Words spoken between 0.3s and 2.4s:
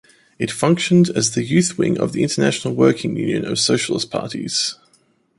It functioned as the youth wing of the